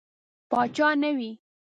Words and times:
پاچا 0.49 0.89
نه 1.01 1.11
وي. 1.17 1.31